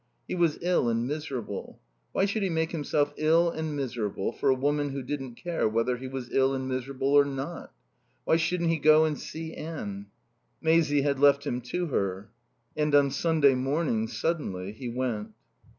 [0.27, 1.79] He was ill and miserable.
[2.11, 5.97] Why should he make himself ill and miserable for a woman who didn't care whether
[5.97, 7.71] he was ill and miserable or not?
[8.23, 10.07] Why shouldn't he go and see Anne?
[10.59, 12.31] Maisie had left him to her.
[12.75, 15.35] And on Sunday morning, suddenly, he went.